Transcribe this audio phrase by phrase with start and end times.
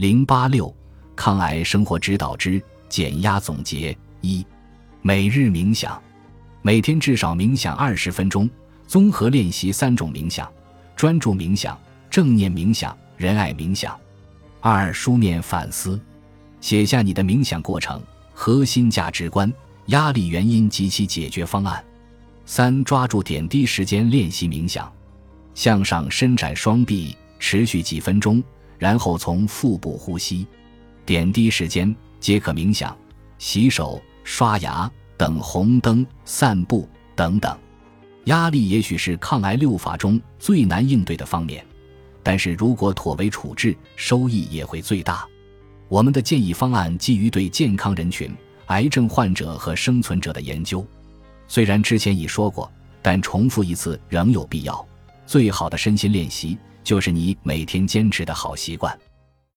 [0.00, 0.74] 零八六
[1.14, 2.58] 抗癌生活指导之
[2.88, 4.42] 减压总结一：
[5.02, 6.02] 每日冥想，
[6.62, 8.48] 每天至少冥想二十分钟，
[8.86, 10.50] 综合练习三种冥想：
[10.96, 11.78] 专注冥想、
[12.08, 13.94] 正念冥想、仁爱冥想。
[14.62, 16.00] 二、书面反思，
[16.62, 19.52] 写下你的冥想过程、核心价值观、
[19.88, 21.84] 压力原因及其解决方案。
[22.46, 24.90] 三、抓住点滴时间练习冥想，
[25.54, 28.42] 向上伸展双臂，持续几分钟，
[28.80, 30.44] 然后从腹部呼吸。
[31.06, 32.96] 点滴时间皆可冥想、
[33.38, 37.56] 洗手、刷牙、等红灯、散步等等。
[38.24, 41.64] 压力也许是抗癌六法中最难应对的方面。
[42.22, 45.26] 但是如果妥为处置，收益也会最大。
[45.88, 48.30] 我们的建议方案基于对健康人群、
[48.66, 50.86] 癌症患者和生存者的研究。
[51.48, 52.70] 虽然之前已说过，
[53.02, 54.86] 但重复一次仍有必要。
[55.26, 58.96] 最好的身心练习就是你每天坚持的好习惯。